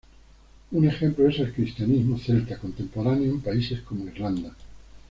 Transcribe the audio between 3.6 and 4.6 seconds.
como Irlanda.